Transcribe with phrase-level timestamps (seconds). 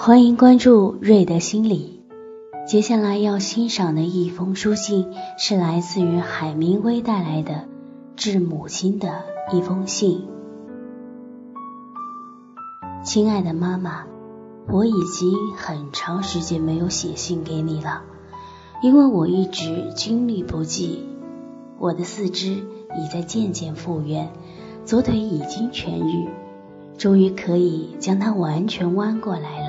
[0.00, 2.00] 欢迎关注瑞德心理。
[2.68, 7.64] 接下来要欣赏的一封书信是来自于海明威带来的
[8.14, 10.24] 致母亲的一封信。
[13.02, 14.04] 亲爱的妈妈，
[14.68, 18.02] 我已经很长时间没有写信给你了，
[18.80, 21.08] 因为我一直精力不济。
[21.76, 24.30] 我的四肢已在渐渐复原，
[24.84, 26.28] 左腿已经痊愈，
[26.96, 29.67] 终于可以将它完全弯过来了。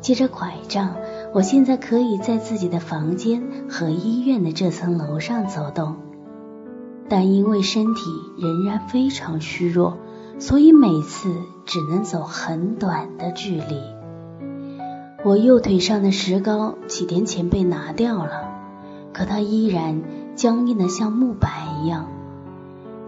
[0.00, 0.96] 借着拐杖，
[1.32, 5.96] 我现在可以在自己的房间和医院的这层楼上走动，
[7.08, 8.02] 但因为身体
[8.38, 9.98] 仍然非常虚弱，
[10.38, 11.34] 所以每次
[11.66, 13.80] 只能走很短的距离。
[15.22, 18.48] 我右腿上的石膏几天前被拿掉了，
[19.12, 20.02] 可它依然
[20.34, 21.50] 僵硬的像木板
[21.82, 22.06] 一样，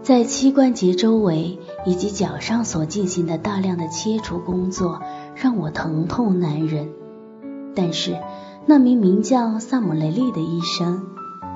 [0.03, 5.01] 在膝关节周围以及脚上所进行的大量的切除工作。
[5.35, 6.89] 让我疼痛难忍，
[7.73, 8.19] 但是
[8.67, 11.07] 那名名叫萨姆雷利的医生，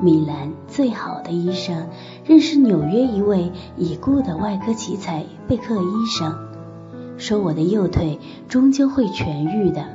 [0.01, 1.89] 米兰最好的医生，
[2.25, 6.35] 认识纽约一位已故的外科奇才贝克医生，
[7.17, 8.19] 说我的右腿
[8.49, 9.85] 终究会痊愈的，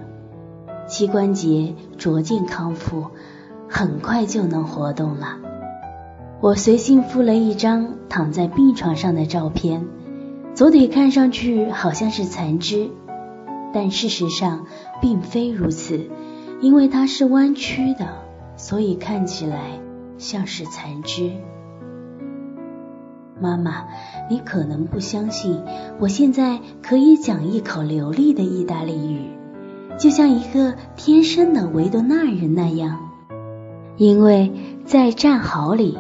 [0.87, 3.07] 膝关节逐渐康复，
[3.69, 5.39] 很快就能活动了。
[6.43, 9.87] 我随信附了一张躺在病床上的照片，
[10.55, 12.91] 左腿看上去好像是残肢。
[13.73, 14.67] 但事实上
[15.01, 16.11] 并非如此，
[16.61, 18.09] 因为它是弯曲的，
[18.57, 19.79] 所以看起来
[20.19, 21.31] 像是残肢。
[23.41, 23.85] 妈妈，
[24.29, 25.63] 你可能不相信，
[26.01, 29.31] 我现在可以讲一口流利的意大利语，
[29.97, 32.99] 就像一个天生的维多纳人那样。
[33.97, 34.51] 因为
[34.85, 35.97] 在战壕里，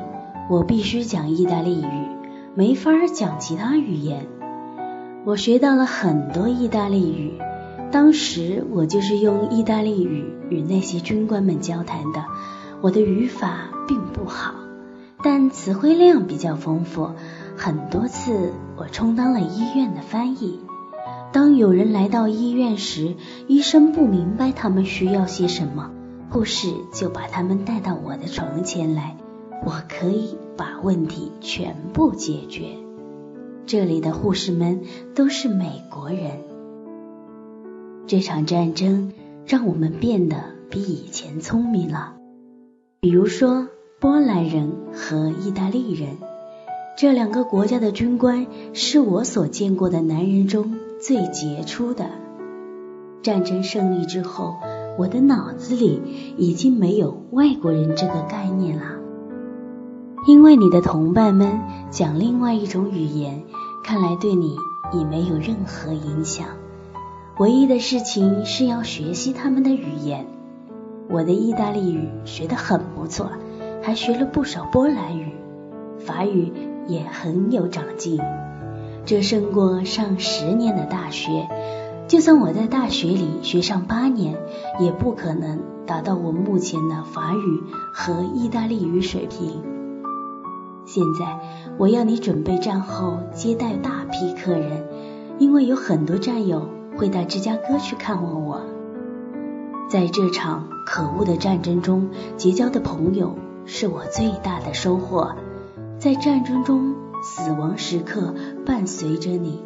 [0.53, 1.86] 我必须讲意大利语，
[2.55, 4.27] 没法讲其他语言。
[5.25, 7.41] 我学到了很多意大利语。
[7.91, 12.27] 当时我就是用意大利语与那些军官们交谈的，
[12.83, 14.52] 我的语法并不好，
[15.24, 17.12] 但词汇量比较丰富。
[17.57, 20.61] 很多次我充当了医院的翻译。
[21.33, 23.17] 当有人来到医院时，
[23.48, 25.91] 医生不明白他们需要些什么，
[26.29, 29.17] 护士就把他们带到我的床前来，
[29.64, 32.64] 我可以把问题全部解决。
[33.64, 34.80] 这里的护士们
[35.14, 36.39] 都是美国人。
[38.06, 39.12] 这场战争
[39.46, 40.36] 让我们变得
[40.68, 42.14] 比以前聪明了。
[43.00, 43.68] 比如说，
[44.00, 46.17] 波兰人和意大利人
[46.98, 52.11] 这两个国家的军官是我所见过的男人中最杰出的。
[53.23, 54.56] 战争胜利之后，
[54.98, 56.02] 我的脑子里
[56.36, 58.96] 已经没有外国人这个概念了，
[60.24, 61.60] 因为你的同伴们
[61.90, 63.42] 讲另外一种语言，
[63.83, 64.56] 看来对你
[64.92, 66.46] 已没有任何影响。
[67.38, 70.27] 唯一的事情是要学习他们的语言。
[71.11, 73.30] 我的意大利语学得很不错，
[73.82, 75.32] 还学了不少波兰语，
[75.98, 76.52] 法语
[76.86, 78.20] 也很有长进。
[79.05, 81.48] 这胜过上十年的大学。
[82.06, 84.36] 就算我在大学里学上八年，
[84.78, 87.62] 也不可能达到我目前的法语
[87.92, 89.81] 和意大利语水平。
[90.95, 91.39] 现在
[91.79, 94.86] 我要你准备战后接待大批客人，
[95.39, 96.69] 因为有很多战友。
[96.95, 98.61] 会到芝加哥去看望我。
[99.89, 105.33] 在这场可恶的战争中结交的朋友是我最大的收获。
[105.98, 108.35] 在战争中，死亡时刻
[108.67, 109.64] 伴随着你，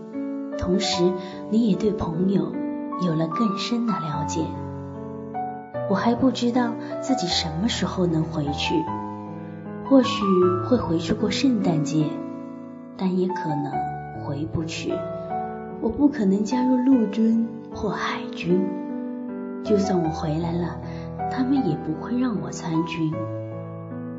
[0.57, 1.13] 同时
[1.51, 2.53] 你也对朋友
[3.05, 4.43] 有了更深的了解。
[5.91, 8.85] 我还不知道自己什么时候能回去，
[9.89, 10.25] 或许
[10.65, 12.07] 会回去过圣诞节，
[12.97, 13.73] 但也可能
[14.25, 14.93] 回不去。
[15.81, 18.61] 我不可能加入陆军或海军，
[19.63, 20.81] 就算我回来了，
[21.31, 23.13] 他们也不会让我参军。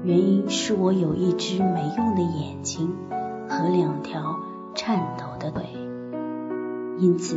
[0.03, 2.95] 原因是我有一只没用的眼睛
[3.49, 4.37] 和两条
[4.73, 5.65] 颤抖的腿，
[6.97, 7.35] 因此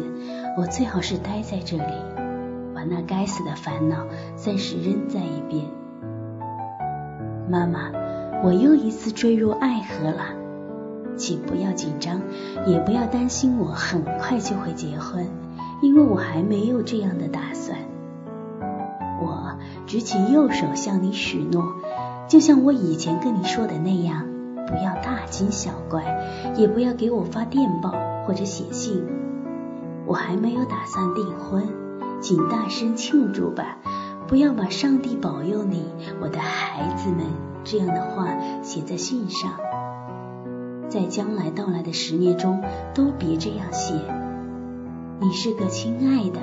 [0.56, 1.94] 我最好是待在这里，
[2.74, 4.06] 把那该死的烦恼
[4.36, 5.64] 暂时扔在一边。
[7.48, 7.90] 妈妈，
[8.42, 10.34] 我又一次坠入爱河了。
[11.16, 12.22] 请不要紧张，
[12.66, 15.26] 也不要担心，我很快就会结婚，
[15.82, 17.78] 因为我还没有这样的打算。
[19.22, 21.74] 我举起右手向你许诺，
[22.26, 24.26] 就像我以前跟你说的那样，
[24.66, 27.92] 不要大惊小怪，也不要给我发电报
[28.24, 29.04] 或者写信。
[30.06, 31.68] 我还没有打算订婚，
[32.22, 33.76] 请大声庆祝吧，
[34.26, 35.84] 不要把“上帝保佑你，
[36.22, 37.26] 我的孩子们”
[37.64, 39.52] 这样的话写在信上。
[40.88, 42.62] 在将来到来的十年中，
[42.94, 43.94] 都别这样写。
[45.20, 46.40] 你是个亲爱的、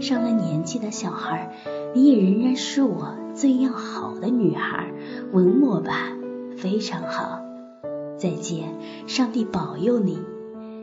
[0.00, 1.52] 上了年纪的小孩，
[1.94, 4.92] 你也仍然是我最要好的女孩。
[5.32, 5.94] 吻我吧，
[6.56, 7.40] 非常好。
[8.18, 8.78] 再见，
[9.08, 10.20] 上帝保佑你。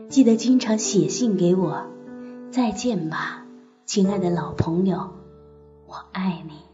[0.08, 1.86] 记得经常写信给我。
[2.50, 3.46] 再见吧，
[3.86, 5.10] 亲爱的老朋友，
[5.86, 6.65] 我爱你。